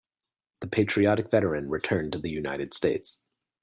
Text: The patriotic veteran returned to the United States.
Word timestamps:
The 0.61 0.67
patriotic 0.67 1.29
veteran 1.29 1.69
returned 1.69 2.13
to 2.13 2.17
the 2.17 2.31
United 2.31 2.73
States. 2.73 3.23